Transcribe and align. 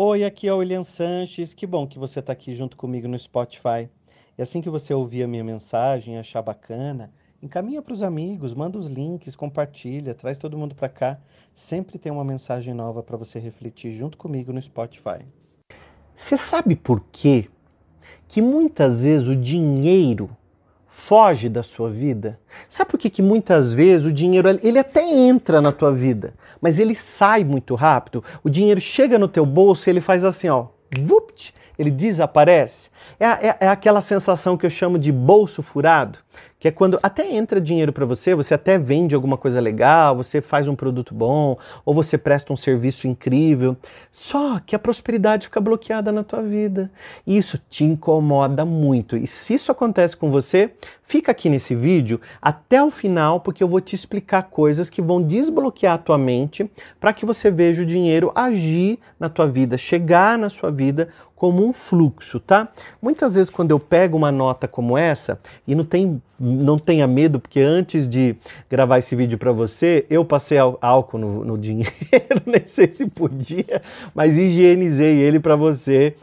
Oi, 0.00 0.22
aqui 0.22 0.46
é 0.46 0.54
o 0.54 0.58
William 0.58 0.84
Sanches. 0.84 1.52
Que 1.52 1.66
bom 1.66 1.84
que 1.84 1.98
você 1.98 2.20
está 2.20 2.32
aqui 2.32 2.54
junto 2.54 2.76
comigo 2.76 3.08
no 3.08 3.18
Spotify. 3.18 3.90
E 4.38 4.40
assim 4.40 4.60
que 4.60 4.70
você 4.70 4.94
ouvir 4.94 5.24
a 5.24 5.26
minha 5.26 5.42
mensagem 5.42 6.14
e 6.14 6.18
achar 6.18 6.40
bacana, 6.40 7.12
encaminha 7.42 7.82
para 7.82 7.92
os 7.92 8.00
amigos, 8.00 8.54
manda 8.54 8.78
os 8.78 8.86
links, 8.86 9.34
compartilha, 9.34 10.14
traz 10.14 10.38
todo 10.38 10.56
mundo 10.56 10.72
para 10.72 10.88
cá. 10.88 11.18
Sempre 11.52 11.98
tem 11.98 12.12
uma 12.12 12.22
mensagem 12.22 12.72
nova 12.72 13.02
para 13.02 13.16
você 13.16 13.40
refletir 13.40 13.92
junto 13.92 14.16
comigo 14.16 14.52
no 14.52 14.62
Spotify. 14.62 15.26
Você 16.14 16.36
sabe 16.36 16.76
por 16.76 17.04
quê? 17.10 17.48
Que 18.28 18.40
muitas 18.40 19.02
vezes 19.02 19.26
o 19.26 19.34
dinheiro 19.34 20.30
foge 20.88 21.48
da 21.48 21.62
sua 21.62 21.88
vida? 21.88 22.38
Sabe 22.68 22.90
por 22.90 22.98
que, 22.98 23.10
que 23.10 23.22
muitas 23.22 23.72
vezes 23.72 24.06
o 24.06 24.12
dinheiro 24.12 24.48
ele 24.62 24.78
até 24.78 25.02
entra 25.02 25.60
na 25.60 25.70
tua 25.70 25.92
vida, 25.92 26.34
mas 26.60 26.78
ele 26.78 26.94
sai 26.94 27.44
muito 27.44 27.74
rápido? 27.74 28.24
O 28.42 28.50
dinheiro 28.50 28.80
chega 28.80 29.18
no 29.18 29.28
teu 29.28 29.46
bolso 29.46 29.88
e 29.88 29.90
ele 29.90 30.00
faz 30.00 30.24
assim, 30.24 30.48
ó, 30.48 30.66
vupt, 30.98 31.54
ele 31.78 31.90
desaparece. 31.90 32.90
É, 33.20 33.26
é, 33.26 33.56
é 33.60 33.68
aquela 33.68 34.00
sensação 34.00 34.56
que 34.56 34.66
eu 34.66 34.70
chamo 34.70 34.98
de 34.98 35.12
bolso 35.12 35.62
furado 35.62 36.18
que 36.58 36.66
é 36.66 36.70
quando 36.70 36.98
até 37.02 37.30
entra 37.32 37.60
dinheiro 37.60 37.92
para 37.92 38.04
você, 38.04 38.34
você 38.34 38.54
até 38.54 38.78
vende 38.78 39.14
alguma 39.14 39.36
coisa 39.36 39.60
legal, 39.60 40.16
você 40.16 40.40
faz 40.40 40.66
um 40.66 40.74
produto 40.74 41.14
bom, 41.14 41.56
ou 41.84 41.94
você 41.94 42.18
presta 42.18 42.52
um 42.52 42.56
serviço 42.56 43.06
incrível, 43.06 43.76
só 44.10 44.58
que 44.58 44.74
a 44.74 44.78
prosperidade 44.78 45.46
fica 45.46 45.60
bloqueada 45.60 46.10
na 46.10 46.24
tua 46.24 46.42
vida. 46.42 46.90
Isso 47.26 47.60
te 47.70 47.84
incomoda 47.84 48.64
muito. 48.64 49.16
E 49.16 49.26
se 49.26 49.54
isso 49.54 49.70
acontece 49.70 50.16
com 50.16 50.30
você, 50.30 50.72
fica 51.02 51.30
aqui 51.30 51.48
nesse 51.48 51.74
vídeo 51.74 52.20
até 52.42 52.82
o 52.82 52.90
final, 52.90 53.40
porque 53.40 53.62
eu 53.62 53.68
vou 53.68 53.80
te 53.80 53.94
explicar 53.94 54.42
coisas 54.44 54.90
que 54.90 55.00
vão 55.00 55.22
desbloquear 55.22 55.94
a 55.94 55.98
tua 55.98 56.18
mente 56.18 56.68
para 56.98 57.12
que 57.12 57.24
você 57.24 57.50
veja 57.50 57.82
o 57.82 57.86
dinheiro 57.86 58.32
agir 58.34 58.98
na 59.18 59.28
tua 59.28 59.46
vida, 59.46 59.76
chegar 59.76 60.38
na 60.38 60.48
sua 60.48 60.70
vida 60.70 61.08
como 61.34 61.66
um 61.66 61.72
fluxo, 61.72 62.40
tá? 62.40 62.68
Muitas 63.00 63.34
vezes 63.34 63.48
quando 63.48 63.70
eu 63.70 63.78
pego 63.78 64.16
uma 64.16 64.32
nota 64.32 64.66
como 64.66 64.98
essa 64.98 65.38
e 65.66 65.74
não 65.74 65.84
tem 65.84 66.20
não 66.40 66.78
tenha 66.78 67.06
medo, 67.06 67.40
porque 67.40 67.58
antes 67.60 68.08
de 68.08 68.36
gravar 68.70 68.98
esse 68.98 69.16
vídeo 69.16 69.36
para 69.36 69.50
você, 69.50 70.06
eu 70.08 70.24
passei 70.24 70.56
álcool 70.58 71.18
no, 71.18 71.44
no 71.44 71.58
dinheiro, 71.58 71.90
nem 72.46 72.64
sei 72.64 72.92
se 72.92 73.06
podia, 73.06 73.82
mas 74.14 74.38
higienizei 74.38 75.18
ele 75.18 75.40
para 75.40 75.56
você. 75.56 76.14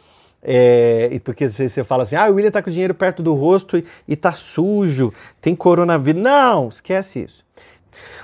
É, 0.48 1.20
porque 1.24 1.50
você, 1.50 1.68
você 1.68 1.84
fala 1.84 2.04
assim, 2.04 2.16
ah, 2.16 2.30
o 2.30 2.36
William 2.36 2.52
tá 2.52 2.62
com 2.62 2.70
o 2.70 2.72
dinheiro 2.72 2.94
perto 2.94 3.24
do 3.24 3.34
rosto 3.34 3.78
e, 3.78 3.86
e 4.08 4.16
tá 4.16 4.32
sujo, 4.32 5.12
tem 5.42 5.56
coronavírus. 5.56 6.22
Não, 6.22 6.68
esquece 6.68 7.24
isso. 7.24 7.44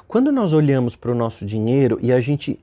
Quando 0.08 0.32
nós 0.32 0.54
olhamos 0.54 0.96
para 0.96 1.12
o 1.12 1.16
nosso 1.16 1.44
dinheiro 1.44 1.98
e 2.00 2.14
a 2.14 2.20
gente 2.20 2.60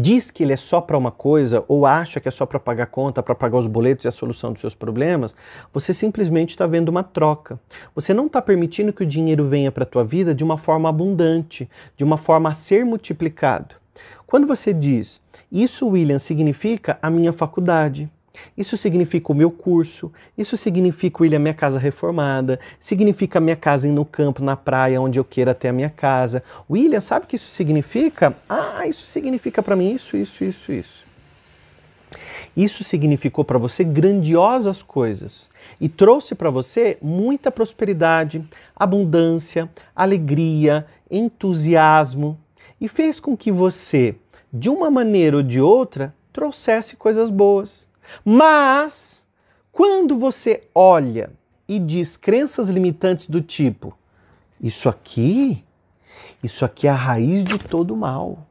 diz 0.00 0.30
que 0.30 0.44
ele 0.44 0.52
é 0.52 0.56
só 0.56 0.80
para 0.80 0.96
uma 0.96 1.10
coisa 1.10 1.64
ou 1.66 1.84
acha 1.84 2.20
que 2.20 2.28
é 2.28 2.30
só 2.30 2.46
para 2.46 2.60
pagar 2.60 2.86
conta, 2.86 3.20
para 3.20 3.34
pagar 3.34 3.58
os 3.58 3.66
boletos 3.66 4.04
e 4.04 4.08
a 4.08 4.12
solução 4.12 4.52
dos 4.52 4.60
seus 4.60 4.74
problemas, 4.74 5.34
você 5.72 5.92
simplesmente 5.92 6.50
está 6.50 6.68
vendo 6.68 6.88
uma 6.88 7.02
troca. 7.02 7.58
Você 7.96 8.14
não 8.14 8.26
está 8.26 8.40
permitindo 8.40 8.92
que 8.92 9.02
o 9.02 9.06
dinheiro 9.06 9.44
venha 9.44 9.72
para 9.72 9.82
a 9.82 9.86
tua 9.86 10.04
vida 10.04 10.32
de 10.32 10.44
uma 10.44 10.56
forma 10.56 10.88
abundante, 10.88 11.68
de 11.96 12.04
uma 12.04 12.16
forma 12.16 12.48
a 12.48 12.52
ser 12.52 12.84
multiplicado. 12.84 13.74
Quando 14.24 14.46
você 14.46 14.72
diz, 14.72 15.20
isso, 15.50 15.88
William, 15.88 16.20
significa 16.20 16.96
a 17.02 17.10
minha 17.10 17.32
faculdade, 17.32 18.08
isso 18.56 18.76
significa 18.76 19.32
o 19.32 19.34
meu 19.34 19.50
curso, 19.50 20.12
isso 20.36 20.56
significa 20.56 21.24
à 21.24 21.38
minha 21.38 21.54
casa 21.54 21.78
reformada, 21.78 22.58
significa 22.78 23.40
minha 23.40 23.56
casa 23.56 23.88
no 23.88 24.04
campo, 24.04 24.42
na 24.42 24.56
praia, 24.56 25.00
onde 25.00 25.18
eu 25.18 25.24
queira 25.24 25.54
ter 25.54 25.68
a 25.68 25.72
minha 25.72 25.90
casa. 25.90 26.42
William, 26.70 27.00
sabe 27.00 27.24
o 27.24 27.28
que 27.28 27.36
isso 27.36 27.50
significa? 27.50 28.36
Ah, 28.48 28.86
isso 28.86 29.06
significa 29.06 29.62
para 29.62 29.76
mim 29.76 29.92
isso, 29.92 30.16
isso, 30.16 30.44
isso, 30.44 30.72
isso. 30.72 31.08
Isso 32.56 32.82
significou 32.82 33.44
para 33.44 33.58
você 33.58 33.84
grandiosas 33.84 34.82
coisas 34.82 35.48
e 35.80 35.88
trouxe 35.88 36.34
para 36.34 36.50
você 36.50 36.98
muita 37.00 37.52
prosperidade, 37.52 38.44
abundância, 38.74 39.70
alegria, 39.94 40.86
entusiasmo 41.10 42.38
e 42.80 42.88
fez 42.88 43.20
com 43.20 43.36
que 43.36 43.52
você, 43.52 44.16
de 44.52 44.68
uma 44.68 44.90
maneira 44.90 45.36
ou 45.36 45.42
de 45.42 45.60
outra, 45.60 46.14
trouxesse 46.32 46.96
coisas 46.96 47.30
boas. 47.30 47.87
Mas, 48.24 49.26
quando 49.72 50.16
você 50.16 50.68
olha 50.74 51.30
e 51.66 51.78
diz 51.78 52.16
crenças 52.16 52.68
limitantes 52.68 53.28
do 53.28 53.40
tipo: 53.40 53.96
Isso 54.60 54.88
aqui, 54.88 55.64
isso 56.42 56.64
aqui 56.64 56.86
é 56.86 56.90
a 56.90 56.94
raiz 56.94 57.44
de 57.44 57.58
todo 57.58 57.96
mal. 57.96 58.46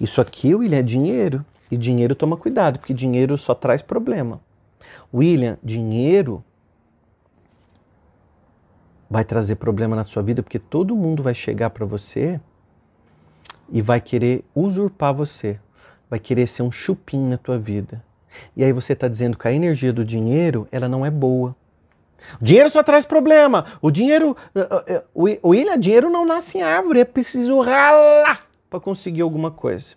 Isso 0.00 0.20
aqui, 0.20 0.54
William, 0.54 0.78
é 0.78 0.82
dinheiro. 0.82 1.44
E 1.70 1.76
dinheiro 1.76 2.14
toma 2.14 2.36
cuidado, 2.36 2.78
porque 2.78 2.94
dinheiro 2.94 3.36
só 3.36 3.54
traz 3.54 3.82
problema. 3.82 4.40
William, 5.12 5.58
dinheiro 5.62 6.44
vai 9.10 9.24
trazer 9.24 9.56
problema 9.56 9.96
na 9.96 10.04
sua 10.04 10.22
vida, 10.22 10.42
porque 10.42 10.58
todo 10.58 10.96
mundo 10.96 11.22
vai 11.22 11.34
chegar 11.34 11.70
para 11.70 11.84
você 11.84 12.40
e 13.70 13.80
vai 13.80 14.00
querer 14.00 14.44
usurpar 14.54 15.14
você, 15.14 15.58
vai 16.08 16.18
querer 16.18 16.46
ser 16.46 16.62
um 16.62 16.70
chupim 16.70 17.28
na 17.28 17.38
tua 17.38 17.58
vida. 17.58 18.02
E 18.56 18.64
aí 18.64 18.72
você 18.72 18.92
está 18.92 19.08
dizendo 19.08 19.36
que 19.36 19.46
a 19.46 19.52
energia 19.52 19.92
do 19.92 20.04
dinheiro 20.04 20.66
ela 20.70 20.88
não 20.88 21.04
é 21.04 21.10
boa. 21.10 21.54
O 22.40 22.44
dinheiro 22.44 22.70
só 22.70 22.82
traz 22.82 23.04
problema. 23.04 23.66
O 23.80 23.90
dinheiro, 23.90 24.36
uh, 24.54 25.24
uh, 25.24 25.38
o 25.42 25.54
ilha 25.54 25.76
dinheiro 25.76 26.10
não 26.10 26.24
nasce 26.24 26.58
em 26.58 26.62
árvore, 26.62 27.00
é 27.00 27.04
preciso 27.04 27.60
ralar 27.60 28.46
para 28.68 28.80
conseguir 28.80 29.22
alguma 29.22 29.50
coisa. 29.50 29.94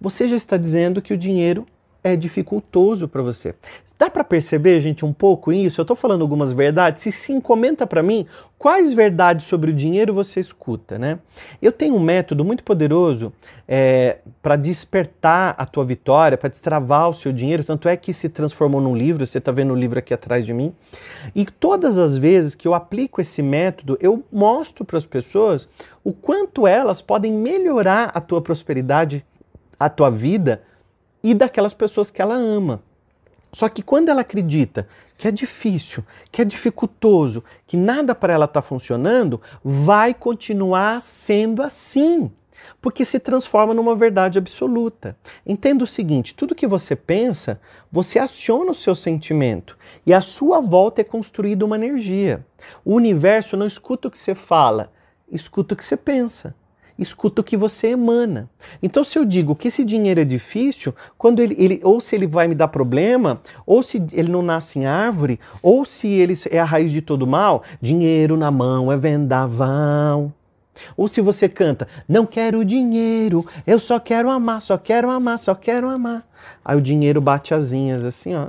Você 0.00 0.28
já 0.28 0.36
está 0.36 0.56
dizendo 0.56 1.02
que 1.02 1.12
o 1.12 1.18
dinheiro 1.18 1.66
é 2.08 2.16
dificultoso 2.16 3.08
para 3.08 3.22
você. 3.22 3.54
Dá 3.98 4.08
para 4.08 4.22
perceber, 4.22 4.80
gente, 4.80 5.04
um 5.04 5.12
pouco 5.12 5.52
isso? 5.52 5.80
Eu 5.80 5.82
estou 5.82 5.96
falando 5.96 6.22
algumas 6.22 6.52
verdades. 6.52 7.02
Se 7.02 7.10
sim, 7.10 7.40
comenta 7.40 7.84
para 7.84 8.00
mim 8.00 8.26
quais 8.56 8.94
verdades 8.94 9.46
sobre 9.46 9.72
o 9.72 9.74
dinheiro 9.74 10.14
você 10.14 10.38
escuta, 10.38 10.96
né? 10.96 11.18
Eu 11.60 11.72
tenho 11.72 11.96
um 11.96 12.00
método 12.00 12.44
muito 12.44 12.62
poderoso 12.62 13.32
é, 13.66 14.18
para 14.40 14.54
despertar 14.54 15.56
a 15.58 15.66
tua 15.66 15.84
vitória, 15.84 16.38
para 16.38 16.48
destravar 16.48 17.08
o 17.08 17.12
seu 17.12 17.32
dinheiro. 17.32 17.64
Tanto 17.64 17.88
é 17.88 17.96
que 17.96 18.12
se 18.12 18.28
transformou 18.28 18.80
num 18.80 18.94
livro. 18.94 19.26
Você 19.26 19.38
está 19.38 19.50
vendo 19.50 19.72
o 19.72 19.76
livro 19.76 19.98
aqui 19.98 20.14
atrás 20.14 20.46
de 20.46 20.54
mim. 20.54 20.72
E 21.34 21.44
todas 21.44 21.98
as 21.98 22.16
vezes 22.16 22.54
que 22.54 22.68
eu 22.68 22.74
aplico 22.74 23.20
esse 23.20 23.42
método, 23.42 23.98
eu 24.00 24.22
mostro 24.30 24.84
para 24.84 24.98
as 24.98 25.04
pessoas 25.04 25.68
o 26.04 26.12
quanto 26.12 26.68
elas 26.68 27.00
podem 27.00 27.32
melhorar 27.32 28.12
a 28.14 28.20
tua 28.20 28.40
prosperidade, 28.40 29.26
a 29.76 29.88
tua 29.88 30.08
vida 30.08 30.62
e 31.22 31.34
daquelas 31.34 31.74
pessoas 31.74 32.10
que 32.10 32.22
ela 32.22 32.34
ama. 32.34 32.82
Só 33.52 33.68
que 33.68 33.82
quando 33.82 34.10
ela 34.10 34.20
acredita 34.20 34.86
que 35.16 35.26
é 35.26 35.30
difícil, 35.30 36.04
que 36.30 36.42
é 36.42 36.44
dificultoso, 36.44 37.42
que 37.66 37.76
nada 37.76 38.14
para 38.14 38.32
ela 38.32 38.44
está 38.44 38.60
funcionando, 38.60 39.40
vai 39.64 40.12
continuar 40.12 41.00
sendo 41.00 41.62
assim, 41.62 42.30
porque 42.80 43.04
se 43.04 43.18
transforma 43.18 43.72
numa 43.72 43.96
verdade 43.96 44.38
absoluta. 44.38 45.16
Entenda 45.46 45.82
o 45.82 45.86
seguinte: 45.86 46.34
tudo 46.34 46.54
que 46.54 46.66
você 46.66 46.94
pensa, 46.94 47.58
você 47.90 48.18
aciona 48.18 48.70
o 48.70 48.74
seu 48.74 48.94
sentimento 48.94 49.78
e 50.04 50.12
a 50.12 50.20
sua 50.20 50.60
volta 50.60 51.00
é 51.00 51.04
construída 51.04 51.64
uma 51.64 51.76
energia. 51.76 52.46
O 52.84 52.94
universo 52.94 53.56
não 53.56 53.66
escuta 53.66 54.08
o 54.08 54.10
que 54.10 54.18
você 54.18 54.34
fala, 54.34 54.92
escuta 55.30 55.72
o 55.72 55.76
que 55.76 55.84
você 55.84 55.96
pensa 55.96 56.54
escuta 56.98 57.40
o 57.40 57.44
que 57.44 57.56
você 57.56 57.88
emana. 57.88 58.50
Então, 58.82 59.04
se 59.04 59.18
eu 59.18 59.24
digo 59.24 59.54
que 59.54 59.68
esse 59.68 59.84
dinheiro 59.84 60.20
é 60.20 60.24
difícil, 60.24 60.94
quando 61.16 61.40
ele, 61.40 61.54
ele, 61.58 61.80
ou 61.84 62.00
se 62.00 62.16
ele 62.16 62.26
vai 62.26 62.48
me 62.48 62.54
dar 62.54 62.68
problema, 62.68 63.40
ou 63.64 63.82
se 63.82 64.02
ele 64.12 64.30
não 64.30 64.42
nasce 64.42 64.78
em 64.78 64.86
árvore, 64.86 65.38
ou 65.62 65.84
se 65.84 66.08
ele 66.08 66.34
é 66.50 66.58
a 66.58 66.64
raiz 66.64 66.90
de 66.90 67.00
todo 67.00 67.26
mal, 67.26 67.62
dinheiro 67.80 68.36
na 68.36 68.50
mão 68.50 68.90
é 68.90 68.96
vendaval. 68.96 70.32
Ou 70.96 71.08
se 71.08 71.20
você 71.20 71.48
canta, 71.48 71.88
não 72.08 72.24
quero 72.24 72.64
dinheiro, 72.64 73.44
eu 73.66 73.78
só 73.78 73.98
quero 73.98 74.30
amar, 74.30 74.60
só 74.60 74.78
quero 74.78 75.10
amar, 75.10 75.38
só 75.38 75.54
quero 75.54 75.90
amar. 75.90 76.24
Aí 76.64 76.76
o 76.76 76.80
dinheiro 76.80 77.20
bate 77.20 77.52
asinhas 77.52 78.04
assim, 78.04 78.32
ó. 78.34 78.46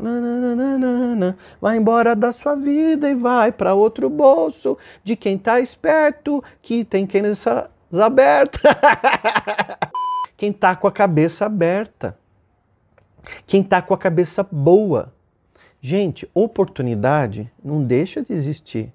Vai 1.59 1.77
embora 1.77 2.15
da 2.15 2.31
sua 2.31 2.55
vida 2.55 3.09
e 3.09 3.15
vai 3.15 3.51
para 3.51 3.73
outro 3.73 4.09
bolso 4.09 4.77
de 5.03 5.15
quem 5.15 5.37
tá 5.37 5.59
esperto, 5.59 6.43
que 6.61 6.83
tem 6.83 7.07
quem 7.07 7.23
nessa 7.23 7.69
aberta. 7.97 8.59
Quem 10.35 10.51
está 10.51 10.75
com 10.75 10.87
a 10.87 10.91
cabeça 10.91 11.45
aberta. 11.45 12.17
Quem 13.45 13.61
está 13.61 13.81
com 13.81 13.93
a 13.93 13.97
cabeça 13.97 14.43
boa. 14.43 15.13
Gente, 15.81 16.29
oportunidade 16.33 17.51
não 17.63 17.83
deixa 17.83 18.21
de 18.21 18.33
existir. 18.33 18.91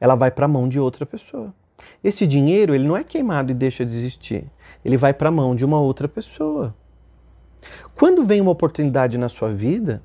Ela 0.00 0.14
vai 0.14 0.30
para 0.30 0.44
a 0.44 0.48
mão 0.48 0.68
de 0.68 0.78
outra 0.78 1.06
pessoa. 1.06 1.54
Esse 2.02 2.26
dinheiro, 2.26 2.74
ele 2.74 2.86
não 2.86 2.96
é 2.96 3.04
queimado 3.04 3.50
e 3.50 3.54
deixa 3.54 3.84
de 3.84 3.96
existir. 3.96 4.44
Ele 4.84 4.96
vai 4.96 5.14
para 5.14 5.28
a 5.28 5.32
mão 5.32 5.54
de 5.54 5.64
uma 5.64 5.80
outra 5.80 6.08
pessoa. 6.08 6.74
Quando 7.94 8.24
vem 8.24 8.40
uma 8.40 8.50
oportunidade 8.50 9.18
na 9.18 9.28
sua 9.28 9.52
vida 9.52 10.02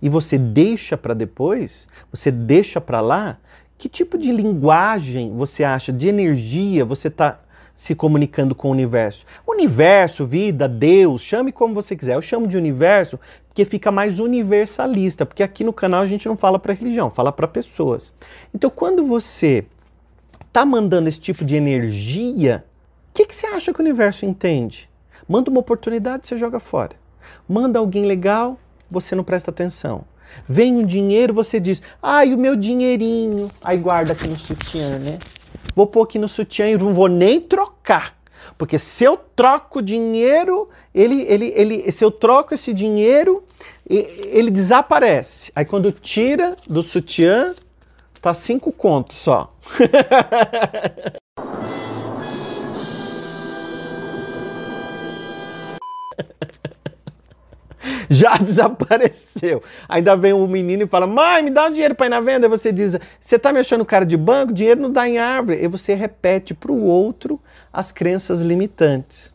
e 0.00 0.08
você 0.08 0.38
deixa 0.38 0.96
para 0.96 1.14
depois, 1.14 1.88
você 2.10 2.30
deixa 2.30 2.80
para 2.80 3.00
lá, 3.00 3.38
que 3.78 3.88
tipo 3.88 4.16
de 4.16 4.32
linguagem 4.32 5.34
você 5.36 5.64
acha, 5.64 5.92
de 5.92 6.08
energia 6.08 6.84
você 6.84 7.08
está 7.08 7.40
se 7.74 7.94
comunicando 7.94 8.54
com 8.54 8.68
o 8.68 8.70
universo. 8.70 9.26
Universo, 9.46 10.24
vida, 10.24 10.66
Deus, 10.66 11.20
chame 11.20 11.52
como 11.52 11.74
você 11.74 11.94
quiser. 11.94 12.14
Eu 12.14 12.22
chamo 12.22 12.46
de 12.46 12.56
universo 12.56 13.20
porque 13.48 13.64
fica 13.64 13.92
mais 13.92 14.18
universalista, 14.18 15.24
porque 15.24 15.42
aqui 15.42 15.62
no 15.62 15.72
canal 15.72 16.00
a 16.00 16.06
gente 16.06 16.26
não 16.26 16.36
fala 16.36 16.58
para 16.58 16.72
religião, 16.72 17.10
fala 17.10 17.30
para 17.30 17.46
pessoas. 17.46 18.12
Então, 18.54 18.70
quando 18.70 19.04
você 19.04 19.64
tá 20.52 20.64
mandando 20.64 21.08
esse 21.08 21.20
tipo 21.20 21.44
de 21.44 21.56
energia, 21.56 22.64
o 23.10 23.14
que, 23.14 23.26
que 23.26 23.34
você 23.34 23.46
acha 23.46 23.72
que 23.72 23.80
o 23.80 23.82
universo 23.82 24.24
entende? 24.24 24.90
Manda 25.28 25.50
uma 25.50 25.60
oportunidade, 25.60 26.26
você 26.26 26.36
joga 26.36 26.58
fora. 26.60 26.96
Manda 27.48 27.78
alguém 27.78 28.06
legal, 28.06 28.58
você 28.90 29.14
não 29.14 29.24
presta 29.24 29.50
atenção. 29.50 30.04
Vem 30.48 30.76
um 30.76 30.84
dinheiro, 30.84 31.34
você 31.34 31.58
diz, 31.58 31.82
ai, 32.02 32.32
o 32.34 32.38
meu 32.38 32.56
dinheirinho. 32.56 33.50
Aí 33.62 33.76
guarda 33.78 34.12
aqui 34.12 34.28
no 34.28 34.36
sutiã, 34.36 34.98
né? 34.98 35.18
Vou 35.74 35.86
pôr 35.86 36.02
aqui 36.02 36.18
no 36.18 36.28
sutiã 36.28 36.68
e 36.68 36.76
não 36.76 36.94
vou 36.94 37.08
nem 37.08 37.40
trocar. 37.40 38.16
Porque 38.56 38.78
se 38.78 39.04
eu 39.04 39.16
troco 39.16 39.82
dinheiro, 39.82 40.68
ele, 40.94 41.22
ele, 41.22 41.52
ele, 41.54 41.92
se 41.92 42.04
eu 42.04 42.10
troco 42.10 42.54
esse 42.54 42.72
dinheiro, 42.72 43.44
ele 43.88 44.50
desaparece. 44.50 45.52
Aí 45.54 45.64
quando 45.64 45.92
tira 45.92 46.56
do 46.68 46.82
sutiã, 46.82 47.54
tá 48.20 48.32
cinco 48.32 48.72
contos 48.72 49.18
só. 49.18 49.54
já 58.10 58.36
desapareceu. 58.36 59.62
Ainda 59.88 60.16
vem 60.16 60.32
um 60.32 60.46
menino 60.46 60.84
e 60.84 60.86
fala: 60.86 61.06
Mãe, 61.06 61.42
me 61.42 61.50
dá 61.50 61.66
um 61.66 61.70
dinheiro 61.70 61.94
para 61.94 62.06
ir 62.06 62.10
na 62.10 62.20
venda. 62.20 62.46
E 62.46 62.48
você 62.48 62.72
diz: 62.72 62.98
Você 63.20 63.38
tá 63.38 63.52
me 63.52 63.58
achando 63.58 63.84
cara 63.84 64.04
de 64.04 64.16
banco? 64.16 64.52
Dinheiro 64.52 64.80
não 64.80 64.90
dá 64.90 65.08
em 65.08 65.18
árvore. 65.18 65.62
E 65.62 65.68
você 65.68 65.94
repete 65.94 66.54
para 66.54 66.72
o 66.72 66.82
outro 66.82 67.40
as 67.72 67.92
crenças 67.92 68.40
limitantes. 68.40 69.34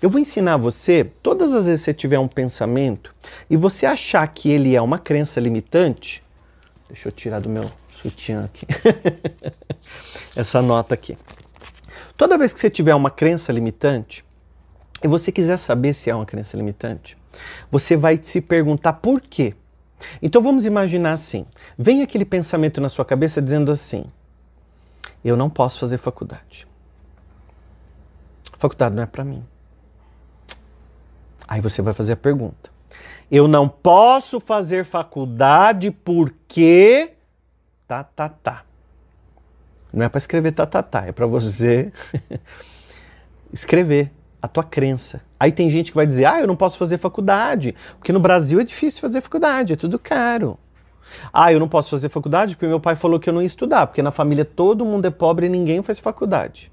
Eu 0.00 0.10
vou 0.10 0.20
ensinar 0.20 0.58
você, 0.58 1.04
todas 1.22 1.54
as 1.54 1.64
vezes 1.64 1.80
que 1.80 1.84
você 1.86 1.94
tiver 1.94 2.18
um 2.18 2.28
pensamento 2.28 3.14
e 3.48 3.56
você 3.56 3.86
achar 3.86 4.26
que 4.28 4.50
ele 4.50 4.76
é 4.76 4.82
uma 4.82 4.98
crença 4.98 5.40
limitante, 5.40 6.22
deixa 6.88 7.08
eu 7.08 7.12
tirar 7.12 7.40
do 7.40 7.48
meu 7.48 7.70
sutiã 7.90 8.44
aqui, 8.44 8.66
essa 10.36 10.60
nota 10.60 10.92
aqui. 10.92 11.16
Toda 12.18 12.36
vez 12.36 12.52
que 12.52 12.60
você 12.60 12.68
tiver 12.68 12.94
uma 12.94 13.10
crença 13.10 13.50
limitante 13.50 14.22
e 15.02 15.08
você 15.08 15.32
quiser 15.32 15.56
saber 15.56 15.92
se 15.92 16.10
é 16.10 16.14
uma 16.14 16.26
crença 16.26 16.56
limitante, 16.56 17.16
você 17.70 17.96
vai 17.96 18.18
se 18.22 18.40
perguntar 18.40 18.94
por 18.94 19.20
quê. 19.20 19.54
Então 20.20 20.42
vamos 20.42 20.64
imaginar 20.64 21.12
assim: 21.12 21.46
vem 21.76 22.02
aquele 22.02 22.24
pensamento 22.24 22.80
na 22.80 22.88
sua 22.88 23.04
cabeça 23.04 23.40
dizendo 23.40 23.72
assim: 23.72 24.04
eu 25.24 25.36
não 25.36 25.48
posso 25.50 25.78
fazer 25.78 25.98
faculdade. 25.98 26.66
Faculdade 28.58 28.94
não 28.94 29.02
é 29.02 29.06
para 29.06 29.24
mim. 29.24 29.44
Aí 31.48 31.60
você 31.60 31.82
vai 31.82 31.92
fazer 31.92 32.12
a 32.12 32.16
pergunta: 32.16 32.70
eu 33.30 33.48
não 33.48 33.68
posso 33.68 34.38
fazer 34.40 34.84
faculdade 34.84 35.90
porque 35.90 37.12
tá 37.86 38.04
tá 38.04 38.28
tá. 38.28 38.64
Não 39.92 40.04
é 40.04 40.08
para 40.08 40.18
escrever 40.18 40.52
tá 40.52 40.66
tá 40.66 40.82
tá, 40.82 41.06
é 41.06 41.12
para 41.12 41.26
você 41.26 41.92
escrever 43.52 44.10
a 44.42 44.48
tua 44.48 44.64
crença. 44.64 45.22
Aí 45.38 45.52
tem 45.52 45.70
gente 45.70 45.92
que 45.92 45.96
vai 45.96 46.06
dizer: 46.06 46.24
ah, 46.24 46.40
eu 46.40 46.46
não 46.46 46.56
posso 46.56 46.76
fazer 46.76 46.98
faculdade, 46.98 47.74
porque 47.98 48.12
no 48.12 48.20
Brasil 48.20 48.60
é 48.60 48.64
difícil 48.64 49.00
fazer 49.00 49.20
faculdade, 49.20 49.72
é 49.72 49.76
tudo 49.76 49.98
caro. 49.98 50.58
Ah, 51.32 51.52
eu 51.52 51.60
não 51.60 51.68
posso 51.68 51.90
fazer 51.90 52.08
faculdade 52.08 52.56
porque 52.56 52.66
meu 52.66 52.80
pai 52.80 52.96
falou 52.96 53.20
que 53.20 53.28
eu 53.28 53.32
não 53.32 53.40
ia 53.40 53.46
estudar, 53.46 53.86
porque 53.86 54.02
na 54.02 54.10
família 54.10 54.44
todo 54.44 54.84
mundo 54.84 55.06
é 55.06 55.10
pobre 55.10 55.46
e 55.46 55.48
ninguém 55.48 55.82
faz 55.82 55.98
faculdade. 55.98 56.72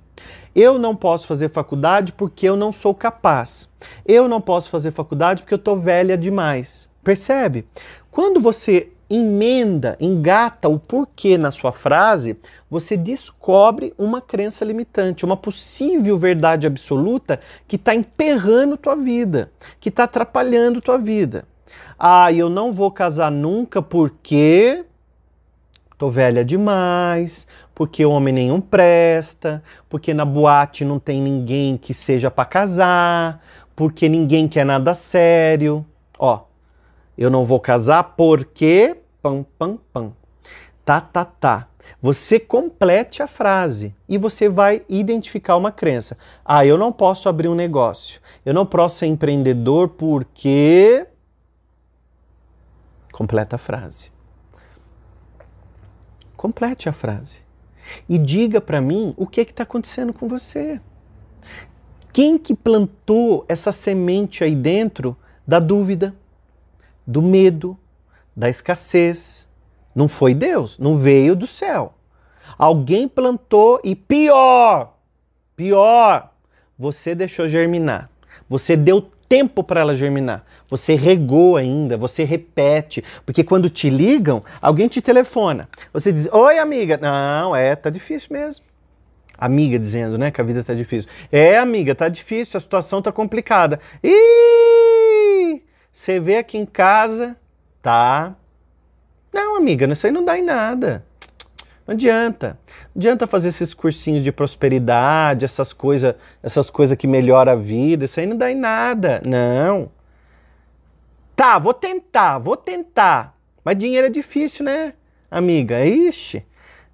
Eu 0.56 0.78
não 0.78 0.96
posso 0.96 1.28
fazer 1.28 1.50
faculdade 1.50 2.14
porque 2.14 2.48
eu 2.48 2.58
não 2.58 2.72
sou 2.72 2.94
capaz. 2.94 3.70
Eu 4.06 4.28
não 4.28 4.42
posso 4.42 4.70
fazer 4.70 4.92
faculdade 4.92 5.44
porque 5.44 5.54
eu 5.54 5.58
estou 5.60 5.78
velha 5.78 6.18
demais. 6.18 6.90
Percebe? 7.04 7.68
Quando 8.12 8.40
você 8.40 8.92
emenda, 9.10 9.98
engata 10.00 10.70
o 10.70 10.78
porquê 10.78 11.38
na 11.38 11.50
sua 11.50 11.72
frase, 11.72 12.38
você 12.70 12.96
descobre 12.96 13.94
uma 13.98 14.22
crença 14.22 14.64
limitante, 14.64 15.26
uma 15.26 15.36
possível 15.36 16.18
verdade 16.18 16.68
absoluta 16.68 17.40
que 17.68 17.76
está 17.76 17.96
emperrando 17.96 18.78
tua 18.78 18.96
vida, 18.96 19.52
que 19.80 19.90
está 19.90 20.04
atrapalhando 20.04 20.82
tua 20.82 20.98
vida. 20.98 21.46
Ah, 21.98 22.32
eu 22.32 22.50
não 22.50 22.72
vou 22.72 22.92
casar 22.92 23.32
nunca 23.32 23.82
porque 23.82 24.86
tô 25.98 26.10
velha 26.10 26.46
demais, 26.46 27.46
porque 27.76 28.06
homem 28.06 28.34
nenhum 28.34 28.62
presta, 28.62 29.62
porque 29.90 30.14
na 30.14 30.24
boate 30.24 30.86
não 30.86 30.98
tem 30.98 31.22
ninguém 31.22 31.76
que 31.78 31.94
seja 31.94 32.32
para 32.32 32.46
casar, 32.46 33.44
porque 33.76 34.08
ninguém 34.08 34.48
quer 34.48 34.66
nada 34.66 34.94
sério. 34.94 35.86
Ó, 36.18 36.42
eu 37.20 37.30
não 37.30 37.44
vou 37.44 37.60
casar 37.60 38.16
porque. 38.16 38.96
Pam, 39.22 39.46
pam, 39.58 39.78
pam. 39.92 40.14
Tá, 40.86 41.02
tá, 41.02 41.26
tá. 41.26 41.68
Você 42.02 42.40
complete 42.40 43.22
a 43.22 43.28
frase 43.28 43.94
e 44.08 44.18
você 44.18 44.48
vai 44.48 44.84
identificar 44.88 45.58
uma 45.58 45.70
crença. 45.70 46.18
Ah, 46.46 46.66
eu 46.66 46.78
não 46.78 46.94
posso 46.94 47.28
abrir 47.28 47.50
um 47.50 47.56
negócio. 47.56 48.22
Eu 48.46 48.54
não 48.54 48.66
posso 48.66 49.00
ser 49.00 49.08
empreendedor 49.08 49.90
porque. 49.90 51.06
Completa 53.12 53.58
a 53.58 53.60
frase. 53.60 54.14
Complete 56.38 56.88
a 56.88 56.94
frase. 56.94 57.42
E 58.08 58.18
diga 58.18 58.62
para 58.62 58.80
mim 58.80 59.14
o 59.18 59.28
que 59.28 59.42
é 59.42 59.44
está 59.44 59.64
acontecendo 59.64 60.14
com 60.14 60.26
você. 60.26 60.80
Quem 62.14 62.38
que 62.38 62.56
plantou 62.56 63.46
essa 63.50 63.74
semente 63.74 64.42
aí 64.42 64.56
dentro 64.56 65.18
da 65.46 65.60
dúvida? 65.60 66.16
Do 67.10 67.24
medo, 67.24 67.76
da 68.36 68.50
escassez. 68.50 69.48
Não 69.96 70.08
foi 70.08 70.36
Deus, 70.36 70.78
não 70.78 70.96
veio 70.96 71.36
do 71.36 71.48
céu. 71.48 71.96
Alguém 72.58 73.08
plantou 73.08 73.82
e 73.84 73.96
pior, 73.96 74.96
pior, 75.56 76.32
você 76.78 77.16
deixou 77.16 77.50
germinar. 77.50 78.10
Você 78.48 78.78
deu 78.78 79.02
tempo 79.28 79.64
para 79.64 79.82
ela 79.82 79.96
germinar. 79.96 80.46
Você 80.70 80.96
regou 80.96 81.58
ainda, 81.58 81.98
você 81.98 82.24
repete, 82.24 83.04
porque 83.26 83.44
quando 83.44 83.70
te 83.70 83.90
ligam, 83.90 84.44
alguém 84.62 84.88
te 84.88 85.02
telefona. 85.02 85.68
Você 85.92 86.12
diz: 86.12 86.32
"Oi, 86.32 86.60
amiga". 86.60 86.98
Não, 86.98 87.56
é, 87.56 87.76
tá 87.76 87.90
difícil 87.90 88.30
mesmo. 88.32 88.64
Amiga 89.38 89.80
dizendo, 89.80 90.18
né, 90.18 90.32
que 90.32 90.42
a 90.42 90.44
vida 90.44 90.64
tá 90.64 90.74
difícil. 90.74 91.10
É, 91.32 91.58
amiga, 91.58 91.96
tá 91.96 92.10
difícil, 92.10 92.58
a 92.58 92.62
situação 92.62 93.02
tá 93.02 93.12
complicada. 93.12 93.80
Ih! 94.04 94.99
Você 95.92 96.20
vê 96.20 96.38
aqui 96.38 96.58
em 96.58 96.66
casa, 96.66 97.38
tá? 97.82 98.36
Não, 99.34 99.58
amiga, 99.58 99.92
isso 99.92 100.06
aí 100.06 100.12
não 100.12 100.24
dá 100.24 100.38
em 100.38 100.44
nada. 100.44 101.06
Não 101.86 101.94
adianta. 101.94 102.60
Não 102.94 103.00
adianta 103.00 103.26
fazer 103.26 103.50
esses 103.50 103.74
cursinhos 103.74 104.24
de 104.24 104.32
prosperidade, 104.32 105.44
essas 105.44 105.74
coisas, 105.74 106.14
essas 106.44 106.70
coisas 106.70 106.98
que 106.98 107.08
melhoram 107.08 107.54
a 107.54 107.56
vida. 107.56 108.06
Isso 108.06 108.20
aí 108.20 108.26
não 108.28 108.38
dá 108.38 108.52
em 108.52 108.56
nada. 108.56 109.22
Não. 109.26 109.92
Tá, 111.36 111.58
vou 111.58 111.74
tentar, 111.74 112.38
vou 112.38 112.56
tentar. 112.56 113.36
Mas 113.64 113.78
dinheiro 113.78 114.08
é 114.08 114.10
difícil, 114.10 114.66
né, 114.66 114.94
amiga? 115.32 115.86
Ixi, 115.86 116.46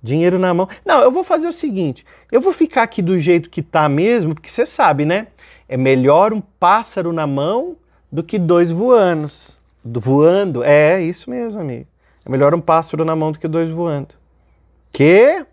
dinheiro 0.01 0.39
na 0.39 0.53
mão. 0.53 0.69
Não, 0.85 1.01
eu 1.01 1.11
vou 1.11 1.23
fazer 1.23 1.47
o 1.47 1.53
seguinte: 1.53 2.05
eu 2.31 2.39
vou 2.39 2.53
ficar 2.53 2.83
aqui 2.83 3.01
do 3.01 3.17
jeito 3.17 3.49
que 3.49 3.61
tá 3.61 3.89
mesmo, 3.89 4.33
porque 4.33 4.49
você 4.49 4.65
sabe, 4.65 5.03
né? 5.03 5.27
É 5.67 5.75
melhor 5.75 6.31
um 6.31 6.39
pássaro 6.39 7.11
na 7.11 7.25
mão 7.25 7.75
do 8.11 8.23
que 8.23 8.39
dois 8.39 8.71
voando. 8.71 9.27
Voando, 9.83 10.63
é 10.63 11.01
isso 11.01 11.29
mesmo, 11.29 11.59
amigo. 11.59 11.87
É 12.25 12.29
melhor 12.29 12.55
um 12.55 12.61
pássaro 12.61 13.05
na 13.05 13.15
mão 13.15 13.31
do 13.31 13.39
que 13.39 13.47
dois 13.47 13.69
voando. 13.69 14.15
Que? 14.91 15.45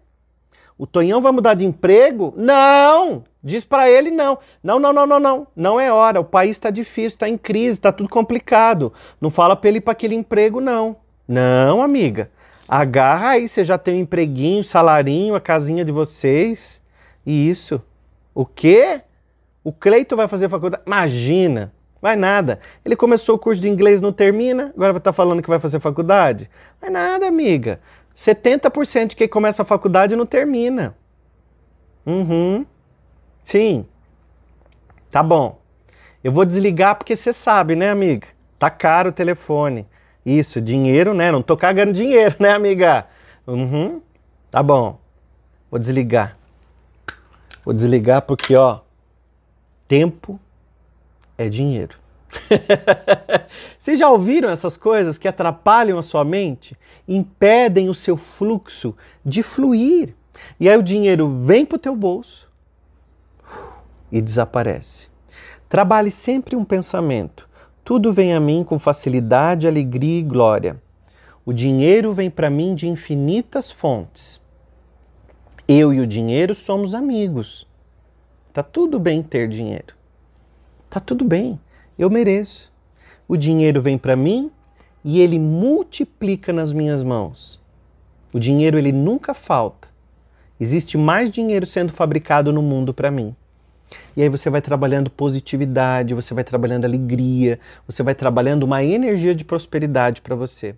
O 0.78 0.86
Tonhão 0.86 1.20
vai 1.20 1.30
mudar 1.30 1.54
de 1.54 1.66
emprego? 1.66 2.32
Não! 2.36 3.24
Diz 3.44 3.64
para 3.64 3.90
ele 3.90 4.10
não. 4.10 4.38
Não, 4.62 4.78
não, 4.78 4.92
não, 4.92 5.06
não, 5.06 5.20
não. 5.20 5.46
Não 5.54 5.80
é 5.80 5.92
hora. 5.92 6.20
O 6.20 6.24
país 6.24 6.52
está 6.52 6.70
difícil, 6.70 7.16
está 7.16 7.28
em 7.28 7.36
crise, 7.36 7.78
está 7.78 7.92
tudo 7.92 8.08
complicado. 8.08 8.92
Não 9.20 9.30
fala 9.30 9.54
para 9.54 9.68
ele 9.68 9.80
para 9.80 9.92
aquele 9.92 10.14
emprego, 10.14 10.60
não. 10.60 10.96
Não, 11.28 11.82
amiga. 11.82 12.30
Agarra 12.66 13.30
aí, 13.30 13.48
você 13.48 13.64
já 13.64 13.76
tem 13.76 13.96
um 13.96 14.00
empreguinho, 14.00 14.64
salarinho, 14.64 15.34
a 15.34 15.40
casinha 15.40 15.84
de 15.84 15.92
vocês. 15.92 16.80
E 17.26 17.50
isso. 17.50 17.82
O 18.34 18.46
quê? 18.46 19.02
O 19.62 19.72
Cleito 19.72 20.16
vai 20.16 20.26
fazer 20.26 20.48
faculdade? 20.48 20.82
Imagina. 20.86 21.72
Vai 22.02 22.16
nada. 22.16 22.58
Ele 22.84 22.96
começou 22.96 23.36
o 23.36 23.38
curso 23.38 23.62
de 23.62 23.68
inglês, 23.68 24.00
não 24.00 24.12
termina, 24.12 24.72
agora 24.76 24.92
vai 24.92 24.98
estar 24.98 25.10
tá 25.10 25.12
falando 25.12 25.40
que 25.40 25.48
vai 25.48 25.60
fazer 25.60 25.78
faculdade? 25.78 26.50
Vai 26.80 26.90
nada, 26.90 27.28
amiga. 27.28 27.78
70% 28.14 29.10
de 29.10 29.16
quem 29.16 29.28
começa 29.28 29.62
a 29.62 29.64
faculdade 29.64 30.16
não 30.16 30.26
termina. 30.26 30.96
Uhum. 32.04 32.66
Sim. 33.44 33.86
Tá 35.12 35.22
bom. 35.22 35.60
Eu 36.24 36.32
vou 36.32 36.44
desligar 36.44 36.96
porque 36.96 37.14
você 37.14 37.32
sabe, 37.32 37.76
né, 37.76 37.90
amiga? 37.90 38.26
Tá 38.58 38.68
caro 38.68 39.10
o 39.10 39.12
telefone. 39.12 39.86
Isso, 40.26 40.60
dinheiro, 40.60 41.14
né? 41.14 41.30
Não 41.30 41.40
tô 41.40 41.56
cagando 41.56 41.92
dinheiro, 41.92 42.34
né, 42.40 42.50
amiga? 42.50 43.06
Uhum. 43.46 44.02
Tá 44.50 44.60
bom. 44.60 44.98
Vou 45.70 45.78
desligar. 45.78 46.36
Vou 47.64 47.72
desligar 47.72 48.22
porque, 48.22 48.56
ó, 48.56 48.80
tempo 49.86 50.38
é 51.42 51.48
dinheiro. 51.48 51.98
Vocês 53.78 53.98
já 53.98 54.08
ouviram 54.08 54.48
essas 54.48 54.76
coisas 54.76 55.18
que 55.18 55.28
atrapalham 55.28 55.98
a 55.98 56.02
sua 56.02 56.24
mente, 56.24 56.76
impedem 57.06 57.88
o 57.88 57.94
seu 57.94 58.16
fluxo 58.16 58.96
de 59.24 59.42
fluir? 59.42 60.14
E 60.58 60.68
aí 60.68 60.76
o 60.76 60.82
dinheiro 60.82 61.28
vem 61.44 61.64
para 61.64 61.76
o 61.76 61.78
teu 61.78 61.94
bolso 61.94 62.50
e 64.10 64.20
desaparece. 64.20 65.08
Trabalhe 65.68 66.10
sempre 66.10 66.56
um 66.56 66.64
pensamento. 66.64 67.48
Tudo 67.84 68.12
vem 68.12 68.34
a 68.34 68.40
mim 68.40 68.62
com 68.62 68.78
facilidade, 68.78 69.66
alegria 69.66 70.20
e 70.20 70.22
glória. 70.22 70.80
O 71.44 71.52
dinheiro 71.52 72.12
vem 72.12 72.30
para 72.30 72.48
mim 72.48 72.74
de 72.74 72.88
infinitas 72.88 73.70
fontes. 73.70 74.40
Eu 75.66 75.92
e 75.92 76.00
o 76.00 76.06
dinheiro 76.06 76.54
somos 76.54 76.94
amigos. 76.94 77.66
Tá 78.52 78.62
tudo 78.62 79.00
bem 79.00 79.22
ter 79.22 79.48
dinheiro. 79.48 80.01
Tá 80.92 81.00
tudo 81.00 81.24
bem. 81.24 81.58
Eu 81.98 82.10
mereço. 82.10 82.70
O 83.26 83.34
dinheiro 83.34 83.80
vem 83.80 83.96
para 83.96 84.14
mim 84.14 84.50
e 85.02 85.20
ele 85.20 85.38
multiplica 85.38 86.52
nas 86.52 86.70
minhas 86.70 87.02
mãos. 87.02 87.58
O 88.30 88.38
dinheiro 88.38 88.76
ele 88.76 88.92
nunca 88.92 89.32
falta. 89.32 89.88
Existe 90.60 90.98
mais 90.98 91.30
dinheiro 91.30 91.64
sendo 91.64 91.94
fabricado 91.94 92.52
no 92.52 92.60
mundo 92.60 92.92
para 92.92 93.10
mim. 93.10 93.34
E 94.14 94.20
aí 94.20 94.28
você 94.28 94.50
vai 94.50 94.60
trabalhando 94.60 95.08
positividade, 95.10 96.12
você 96.12 96.34
vai 96.34 96.44
trabalhando 96.44 96.84
alegria, 96.84 97.58
você 97.86 98.02
vai 98.02 98.14
trabalhando 98.14 98.64
uma 98.64 98.84
energia 98.84 99.34
de 99.34 99.46
prosperidade 99.46 100.20
para 100.20 100.36
você. 100.36 100.74